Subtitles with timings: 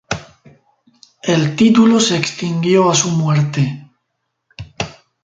[1.21, 3.87] El título se extinguió a su muerte.